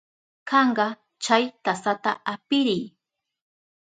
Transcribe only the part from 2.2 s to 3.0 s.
apiriy.